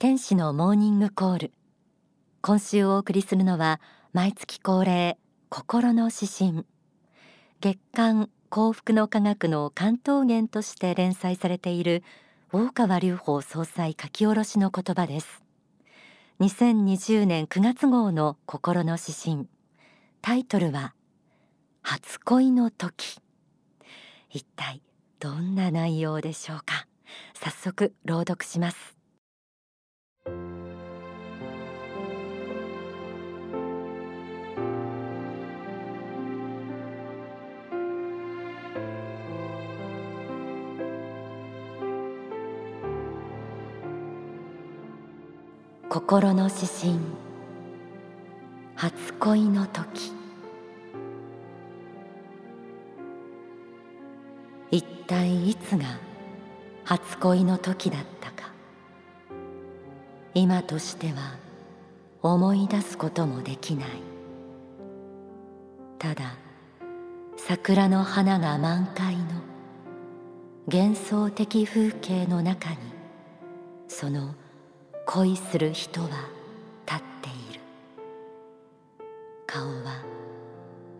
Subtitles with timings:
[0.00, 1.52] 天使のモーニングコール。
[2.42, 3.80] 今週お送りするのは
[4.12, 5.16] 毎月恒例
[5.48, 6.66] 心の指針。
[7.60, 12.02] 月刊幸福の科学の関東源として連載されている
[12.52, 15.42] 大川隆法総裁書き下ろしの言葉です。
[16.40, 19.48] 2020年9月号の心の指針。
[20.20, 20.92] タイトルは
[21.82, 23.20] 初恋の時。
[24.28, 24.82] 一体
[25.20, 26.88] どんな内容でしょうか。
[27.34, 28.93] 早速朗読します。
[45.90, 46.98] 心の指針。
[48.74, 50.12] 初恋の時。
[54.70, 55.84] 一体いつが
[56.84, 58.13] 初恋の時だった
[60.34, 61.36] 今としては
[62.22, 63.88] 思い出すこともできない。
[65.98, 66.36] ただ
[67.36, 69.22] 桜の花が満開の
[70.66, 72.76] 幻想的風景の中に
[73.86, 74.34] その
[75.06, 76.08] 恋する人は
[76.86, 77.60] 立っている。
[79.46, 80.04] 顔は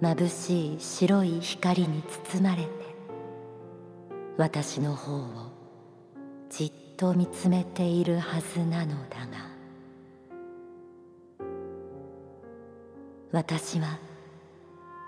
[0.01, 2.71] 眩しい白い光に包まれて
[4.37, 5.51] 私の方を
[6.51, 9.55] じっとと見つめているはずなのだが
[13.33, 13.99] 私は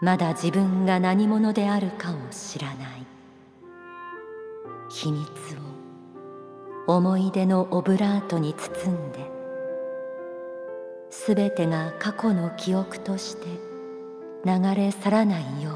[0.02, 3.06] まだ自分が何者であるかを知らない。
[4.88, 5.26] 秘密
[6.88, 9.18] を思い出のオブラートに包んで
[11.10, 13.46] すべてが過去の記憶として
[14.44, 15.72] 流れ去らないよ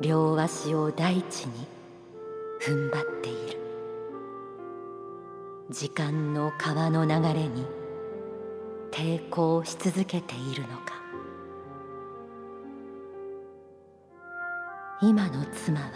[0.00, 1.66] うに両足を大地に
[2.60, 3.67] 踏ん張っている。
[5.70, 7.66] 時間の川の流れに
[8.90, 10.94] 抵抗し続けているのか。
[15.02, 15.90] 今の妻は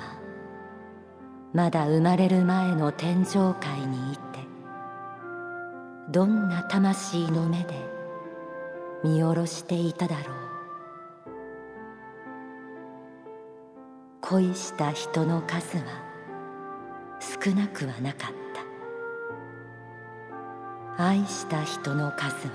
[1.55, 4.21] まだ生まれる前の天上界にいて
[6.11, 7.75] どんな魂の目で
[9.03, 10.37] 見下ろしていただろう。
[14.21, 15.85] 恋した人の数は
[17.21, 18.42] 少なくはなかった。
[20.99, 22.53] 愛した人の数は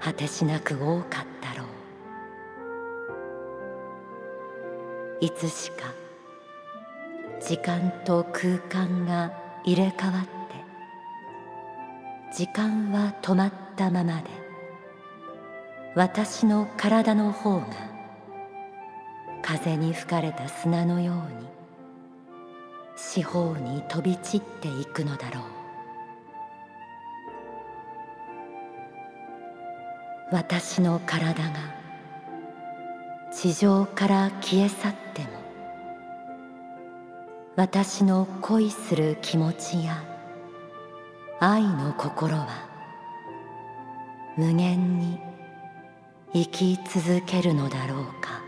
[0.00, 1.66] 果てしなく多かったろう。
[5.20, 5.92] いつしか
[7.40, 9.32] 時間と空間が
[9.64, 10.28] 入れ替わって
[12.36, 14.30] 時間は止まったままで
[15.94, 17.66] 私の体の方が
[19.42, 21.46] 風に吹かれた砂のように
[22.96, 25.63] 四方に飛び散っていくのだろう。
[30.32, 31.50] 私の体が
[33.32, 35.28] 地上から消え去っても
[37.56, 40.02] 私の恋する気持ちや
[41.40, 42.48] 愛の心は
[44.36, 45.20] 無限に
[46.32, 48.42] 生き続けるのだろうか。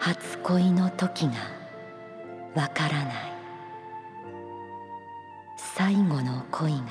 [0.00, 1.34] 初恋の時が
[2.56, 3.39] わからない。
[5.92, 6.86] 最後の恋が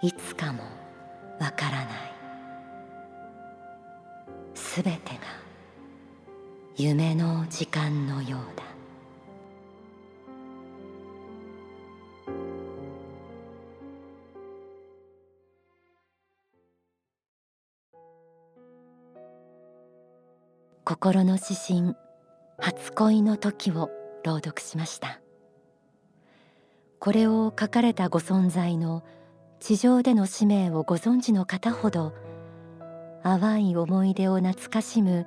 [0.00, 0.62] いつかも
[1.38, 1.88] わからない。
[4.54, 5.20] すべてが
[6.78, 8.64] 夢の時間のようだ。
[20.86, 21.94] 心の指針
[22.58, 23.90] 初恋の時を
[24.24, 25.20] 朗読しました。
[27.00, 29.02] これを書かれたご存在の
[29.58, 32.12] 地上での使命をご存知の方ほど
[33.22, 35.26] 淡い思い出を懐かしむ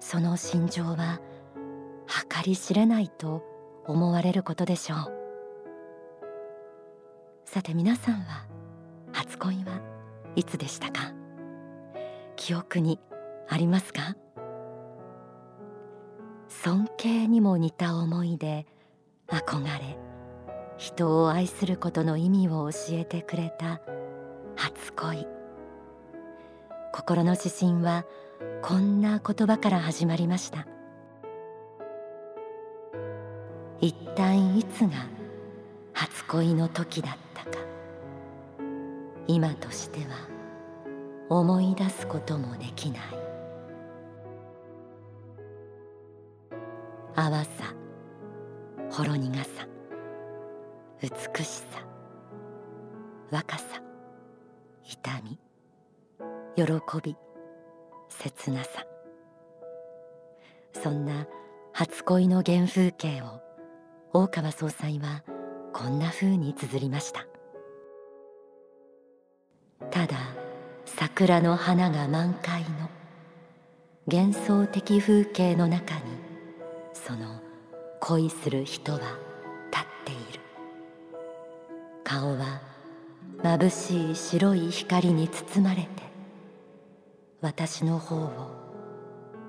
[0.00, 1.20] その心情は
[2.28, 3.44] 計り知れないと
[3.86, 5.12] 思われることでしょう。
[7.44, 8.46] さて皆さんは
[9.12, 9.80] 初恋は
[10.34, 11.12] いつでしたか？
[12.34, 12.98] 記憶に
[13.48, 14.16] ありますか？
[16.48, 18.66] 尊敬にも似た思いで
[19.28, 19.96] 憧れ
[20.82, 23.80] 人を愛することの意味を教えてくれた
[24.56, 25.28] 初恋。
[26.92, 28.04] 心の指針は
[28.62, 30.66] こんな言葉から始まりました。
[33.80, 35.06] 一体いつが
[35.92, 37.58] 初恋の時だったか。
[39.28, 40.16] 今としては
[41.28, 43.00] 思い出すこともできない。
[47.14, 47.72] 淡さ
[48.90, 49.68] ほろ苦さ。
[51.02, 51.08] 美
[51.44, 51.84] しさ
[53.32, 53.82] 若さ
[54.84, 55.36] 痛み
[56.54, 56.64] 喜
[57.02, 57.16] び
[58.08, 58.86] 切なさ。
[60.80, 61.26] そんな
[61.72, 63.40] 初恋の原風景を
[64.12, 65.24] 大川総裁は
[65.72, 67.26] こんな風に綴りました。
[69.90, 70.16] ただ
[70.86, 72.68] 桜の花が満開の
[74.06, 76.02] 幻想的風景の中に
[76.92, 77.40] その
[77.98, 79.31] 恋する人は
[82.12, 82.60] 顔は
[83.42, 85.88] 眩しい白い光に包まれて
[87.40, 88.50] 私の方を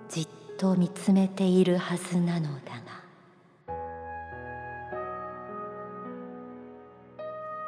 [0.08, 0.28] じっ
[0.58, 2.72] と見つめているはずなのだ
[3.68, 3.74] が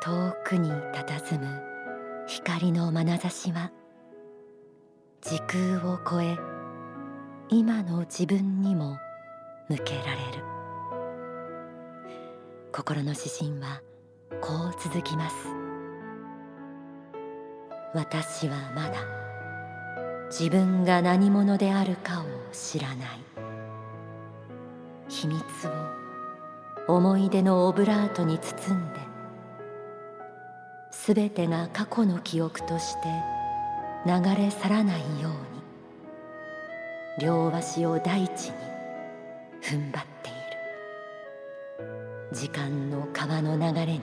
[0.02, 1.62] 遠くに佇む
[2.26, 3.74] 光の眼差しは
[5.22, 6.38] 時空を超え
[7.50, 8.98] 今の自分にも
[9.68, 10.44] 向けられる。
[12.72, 13.82] 心の指針は
[14.42, 15.36] こう続きます。
[17.94, 18.96] 私はまだ
[20.30, 23.06] 自分が何者であるかを知らない。
[25.08, 25.44] 秘密
[26.88, 29.00] を思い出のオブラートに包んで
[30.92, 33.08] すべてが過去の記憶として
[34.06, 35.38] 流れ去らないように
[37.22, 38.56] 両足を大地に
[39.62, 40.36] 踏ん張っている。
[42.34, 44.02] 時間の川の流れに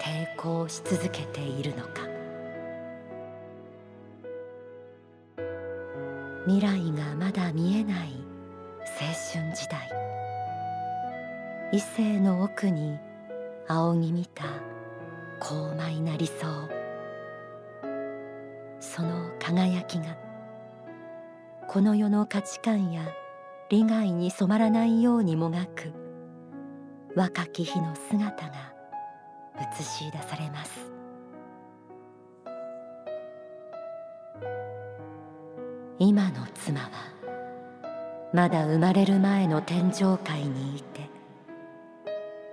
[0.00, 2.06] 抵抗し続けているのか。
[6.46, 8.08] 未来がまだ見えない
[8.80, 9.90] 青春時代。
[11.72, 12.98] 異性の奥に
[13.66, 14.44] 仰ぎ見た
[15.40, 16.68] 高邁な理想。
[18.80, 20.16] その輝きが
[21.68, 23.02] この世の価値観や
[23.68, 25.92] 利害に染まらないようにもがく
[27.14, 28.77] 若き日の姿が
[29.60, 30.90] 映し出されます。
[35.98, 36.90] 今の妻は
[38.32, 41.10] まだ生まれる前の天上界にいて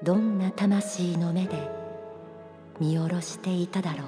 [0.01, 1.69] どんな魂の目で
[2.79, 4.07] 見下ろしていただろう。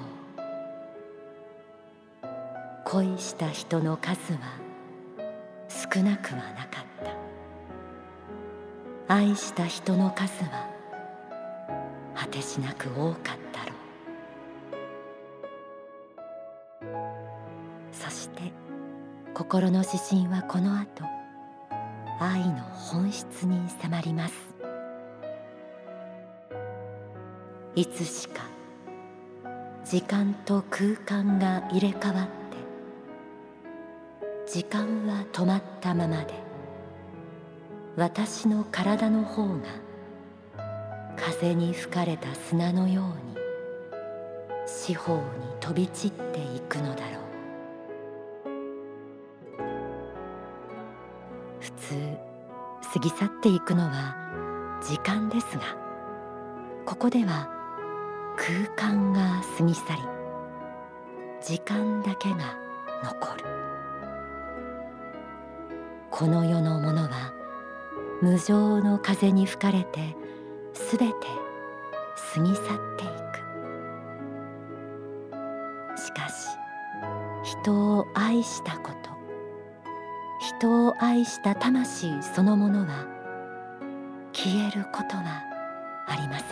[2.84, 4.38] 恋した人の数は
[5.68, 6.84] 少なくはなかっ
[9.08, 9.14] た。
[9.14, 10.77] 愛した人の数は果
[12.30, 13.74] てしなく多かったろう。
[17.92, 18.52] そして
[19.34, 21.04] 心の指針はこの後
[22.20, 24.34] 愛の本質に迫ります。
[27.74, 28.42] いつしか
[29.84, 32.32] 時間と空間が入れ替わって
[34.52, 36.34] 時間は止まったままで
[37.96, 39.54] 私の体の方が
[41.20, 43.36] 風に吹かれた砂のように
[44.66, 45.22] 四方に
[45.60, 47.28] 飛び散っていくのだろう。
[51.60, 51.94] 普通
[52.92, 54.16] 過ぎ去っていくのは
[54.82, 55.76] 時間ですが
[56.86, 57.50] ここでは
[58.36, 60.00] 空間が過ぎ去り
[61.42, 62.56] 時間だけが
[63.04, 63.44] 残る。
[66.10, 67.32] この世のものは
[68.22, 70.16] 無常の風に吹かれて
[70.78, 71.14] すべて
[72.34, 72.64] 過ぎ去っ
[72.96, 73.18] ていく。
[75.98, 76.46] しかし
[77.42, 78.96] 人を愛したこと
[80.40, 83.04] 人を愛した魂そのものは
[84.32, 85.42] 消えることは
[86.06, 86.48] ありません。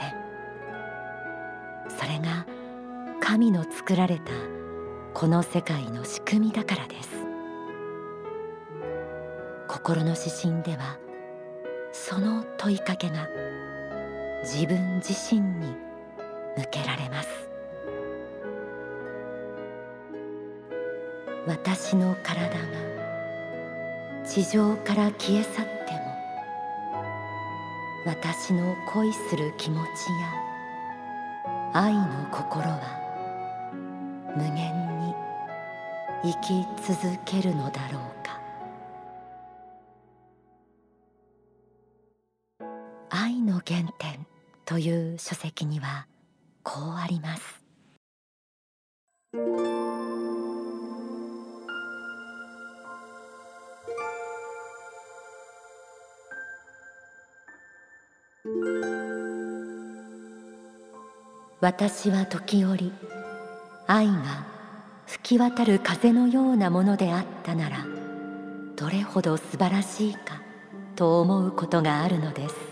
[1.89, 2.45] それが
[3.21, 4.33] 神の作られた
[5.15, 7.25] この世界の仕組みだからです。
[9.69, 10.99] 心の指針では
[11.93, 13.29] その問いかけが
[14.43, 15.75] 自分自身に
[16.57, 17.29] 向けられます。
[21.47, 22.65] 私の体が
[24.27, 26.01] 地上から消え去っても
[28.05, 30.47] 私の恋する気持ちや
[31.73, 32.81] 愛の心は
[34.37, 35.15] 無限に
[36.25, 38.16] 生き続けるのだろう
[43.67, 44.27] 原点
[44.65, 46.07] という書籍には
[46.63, 47.63] こうあります。
[61.61, 62.93] 私は時折
[63.89, 64.47] 愛が
[65.07, 67.85] 吹き渡る風のようなものであったなら
[68.77, 70.41] どれほど素晴らしいか
[70.95, 72.66] と思うことがあるのです。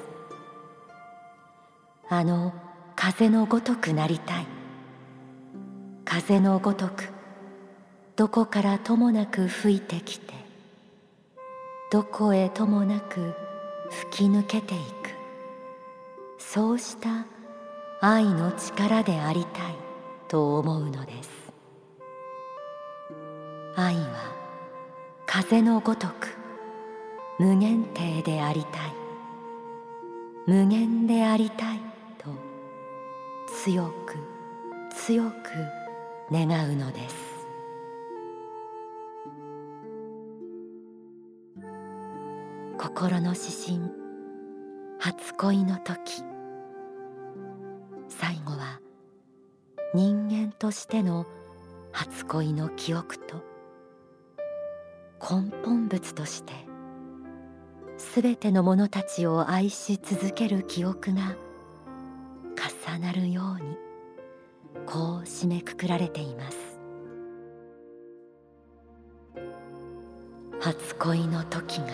[2.16, 2.52] あの
[2.94, 4.46] 風のごとくなりたい。
[6.04, 7.08] 風のごとく
[8.14, 10.32] どこからともなく吹いてきて
[11.90, 13.34] どこへともなく
[13.90, 14.84] 吹き抜けていく。
[16.38, 17.26] そうした
[18.00, 19.74] 愛の力でありたい
[20.28, 21.52] と思うのです。
[23.74, 24.32] 愛は
[25.26, 26.28] 風のごとく
[27.40, 28.92] 無限定でありたい。
[30.46, 31.83] 無限でありたい。
[33.46, 34.16] 強く
[34.94, 35.34] 強く
[36.30, 37.16] 願うのです。
[42.78, 43.90] 心の指針
[44.98, 46.22] 初恋の時。
[48.08, 48.80] 最後は
[49.94, 51.26] 人間としての
[51.92, 53.42] 初恋の記憶と
[55.20, 56.52] 根本物として
[57.98, 61.36] すべての者たちを愛し続ける記憶が
[62.94, 63.76] 重なるように
[64.86, 66.56] こう締めくくられています。
[70.60, 71.86] 初恋の時が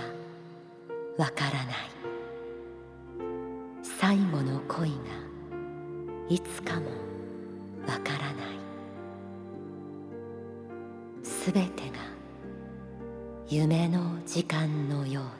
[1.16, 1.75] わからない。
[3.83, 4.97] 最後の恋が
[6.28, 6.90] いつかも
[7.88, 8.61] わからない。
[11.23, 11.97] すべてが
[13.49, 15.25] 夢の時間のよう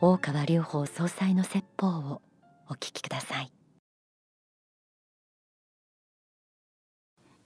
[0.00, 2.22] 大川隆法総裁の説法を
[2.68, 3.50] お聞きください。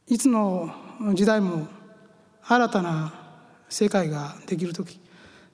[0.06, 0.70] いつの
[1.14, 1.66] 時代も
[2.42, 3.14] 新たな
[3.70, 5.00] 世界ができる時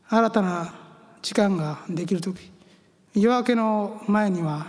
[0.08, 0.74] 新たな
[1.22, 2.50] 時間ができる時
[3.14, 4.66] 夜明けの前には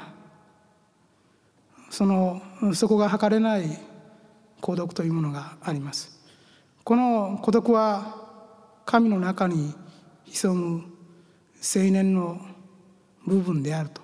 [1.89, 2.43] その
[2.75, 3.79] 底が測れない
[4.61, 6.19] 孤独というものがあります。
[6.83, 8.17] この孤独は
[8.85, 9.73] 神の中に
[10.25, 10.98] 潜む
[11.61, 12.39] 青年の
[13.25, 14.01] 部分であると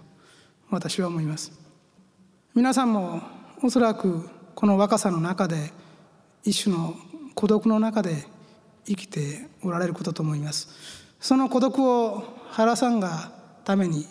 [0.70, 1.52] 私は思います。
[2.54, 3.22] 皆さんも
[3.64, 5.72] おそらくこの若さの中で
[6.44, 6.96] 一種の
[7.34, 8.26] 孤独の中で
[8.86, 10.70] 生きておられることと思います。
[11.20, 13.32] その孤独を晴らさんが
[13.64, 14.06] ために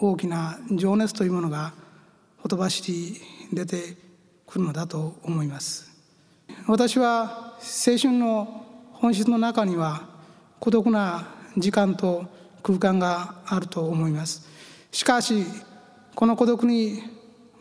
[0.00, 1.72] 大きな情熱というものが
[2.38, 3.20] ほとばしり
[3.52, 3.96] 出て
[4.46, 5.90] くるのだと思います。
[6.66, 7.56] 私は
[7.86, 10.08] 青春の本質の中には
[10.58, 14.46] 孤独な時間と空間があると思います。
[14.92, 15.44] しかし
[16.14, 17.02] この孤独に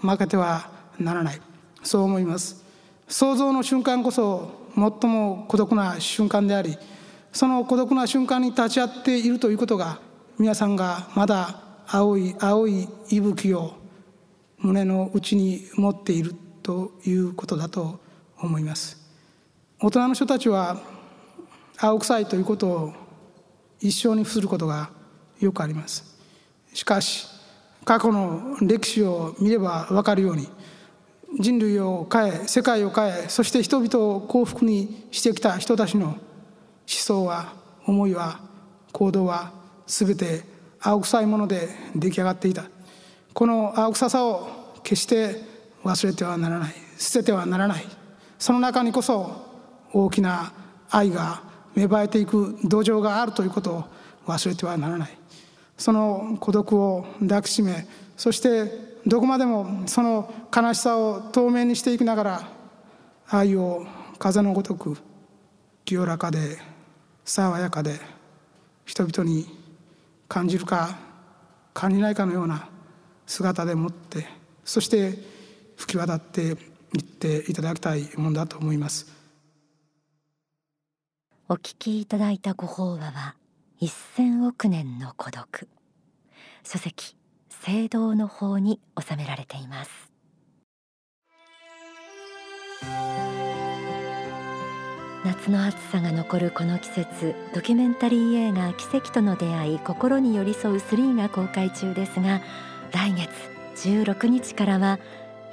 [0.01, 1.41] 負けてはならない。
[1.83, 2.63] そう思います。
[3.07, 6.77] 想像の瞬間こそ最も孤独な瞬間であり
[7.31, 9.99] その孤独な瞬間に立ち会っているということが
[10.37, 13.73] 皆さんがまだ青い青い息吹を
[14.59, 17.99] 胸の内に持っているということだと
[18.37, 18.97] 思います。
[19.79, 20.81] 大人の人たちは
[21.77, 22.93] 青臭いということを
[23.81, 24.89] 一生にすることが
[25.39, 26.17] よくあります。
[26.73, 27.27] しかし
[27.85, 30.47] 過去の歴史を見れば分かるように
[31.39, 36.17] 人類を変え世界を変えそして人々を幸福にしてきた人たちの思
[36.87, 37.53] 想は
[37.85, 38.39] 思いは
[38.91, 39.51] 行動は
[39.87, 40.43] 全て
[40.81, 42.65] 青臭いもので出来上がっていた。
[43.33, 44.47] この青臭さを
[44.83, 45.41] 決して
[45.83, 47.85] 忘れてはならない捨ててはならない。
[48.37, 49.49] その中にこそ
[49.93, 50.51] 大きな
[50.89, 51.43] 愛が
[51.79, 53.83] 芽生えていく土壌があるということを
[54.27, 55.17] 忘れてはならない。
[55.77, 58.69] その孤独を抱きしめそして
[59.07, 62.47] どこまでもその悲しさを透明にしていきながら
[63.29, 63.87] 愛を
[64.19, 64.97] 風のごとく
[65.85, 66.57] 清らかで
[67.23, 67.97] 爽やかで
[68.85, 69.47] 人々に
[70.27, 70.97] 感じるか
[71.73, 72.67] 感じないかのような
[73.25, 74.27] 姿でもって
[74.65, 75.13] そして
[75.77, 76.55] 吹き渡っていっ
[77.03, 79.18] ていただきたいものだと思います。
[81.51, 83.35] お聞きいただいたご法話は
[83.79, 85.67] 一千億年の孤独。
[86.63, 87.15] 書籍
[87.49, 90.11] 聖堂の方に収められています。
[95.25, 102.41] 夏の暑さが残るこの季節ドキュメンタリー映画奇跡との出会い心に寄り添う3が公開中ですが
[102.91, 103.31] 来月
[103.89, 104.99] 16日からは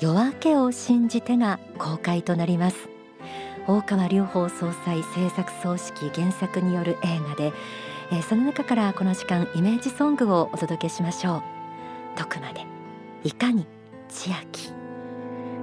[0.01, 2.96] 夜明けを信じてが公開となります。
[3.69, 7.53] 大川隆法総裁制作総指揮原作による映画で、
[8.13, 11.43] えー、その中からこの時間イメージソングをお届けしましょう。
[12.17, 12.65] 徳まで
[13.25, 13.67] いかに
[14.09, 14.71] 千秋？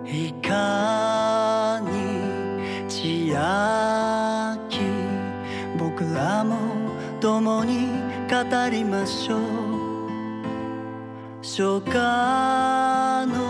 [0.06, 4.80] いかに千秋？
[5.80, 6.58] 僕らも
[7.22, 7.88] 共に
[8.30, 9.42] 語りましょう。
[11.42, 13.43] 初夏の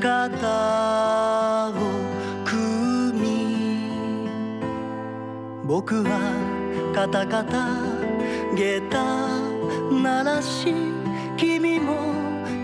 [0.00, 1.72] 方を
[2.44, 4.28] 組み
[5.64, 6.10] 僕は
[6.94, 7.68] カタカタ
[8.56, 9.02] 下駄
[9.90, 10.72] 鳴らし
[11.36, 11.96] 君も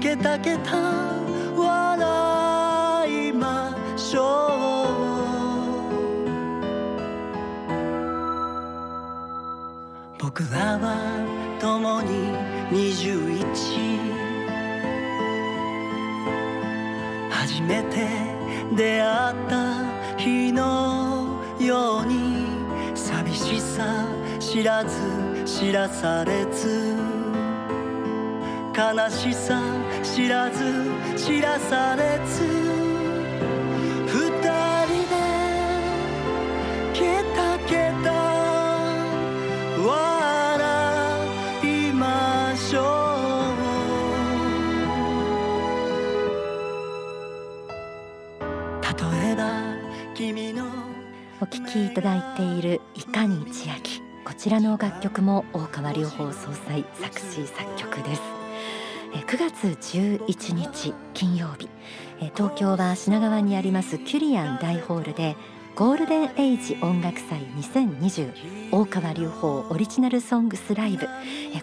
[0.01, 0.77] ケタケタ
[1.57, 4.55] 笑いましょう。
[10.19, 10.97] 僕らは
[11.61, 12.33] 共に
[12.71, 13.34] 21
[17.55, 18.09] 初めて
[18.75, 22.49] 出会った日のように
[22.97, 24.09] 寂しさ
[24.41, 24.99] 知らず
[25.45, 26.97] 知らされず
[28.77, 29.63] 悲しさ
[30.03, 30.65] 知らず
[31.17, 32.74] 知らされず。
[51.41, 54.01] お聴きいただいているいかに千秋。
[54.25, 58.23] こちらの楽曲も大川隆法総裁作詞作曲です。
[59.15, 59.67] え9月
[59.97, 61.69] 11日金曜日。
[62.21, 65.37] え東京は品川にありますキュリアン大ホールで
[65.77, 71.09] ゴールデンエイジ音楽祭2020大川隆法オリジナルソングスライブ。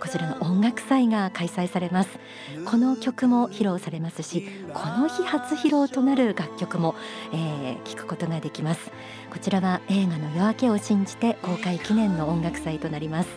[0.02, 2.20] こちらの音楽祭が開催されます。
[2.66, 6.94] この曲も披露されますしこの日初披露となる楽曲も、
[7.32, 8.92] えー、聞くことができます。
[9.30, 13.30] こちらは映画の夜明けを信じて公開記念の音楽祭となります。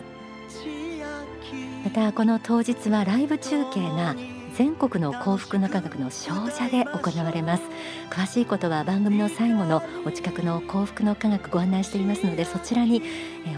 [1.85, 4.17] またこの当日はライブ中継が
[4.57, 7.63] 全国の幸福の科学の商社で行われます。
[8.11, 13.03] 詳しいことは番組の最後のお近くの幸福の科学ご案内していますのでそちらに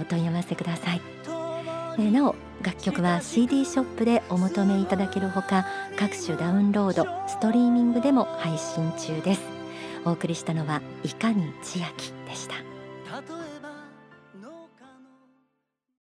[0.01, 1.01] お問い合わせください。
[2.11, 5.67] なお楽曲は CD ショップでお求めいただけるほか
[5.99, 9.41] 各種ダウンロードストリーミングでも配信中です。
[10.05, 12.66] お送りしたのはいかに千秋でした。